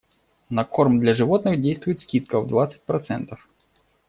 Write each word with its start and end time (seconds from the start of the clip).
На 0.49 0.63
корм 0.65 0.97
для 0.99 1.13
животных 1.13 1.61
действует 1.61 1.99
скидка 1.99 2.41
в 2.41 2.47
двадцать 2.47 2.81
процентов. 2.81 3.47